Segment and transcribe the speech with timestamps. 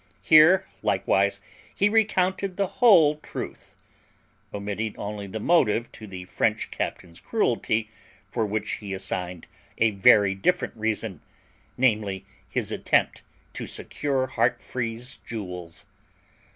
[0.23, 1.41] Here likewise
[1.75, 3.75] he recounted the whole truth,
[4.51, 7.87] omitting only the motive to the French captain's cruelty,
[8.27, 9.45] for which he assigned
[9.77, 11.21] a very different reason,
[11.77, 13.21] namely, his attempt
[13.53, 15.85] to secure Heartfree's jewels.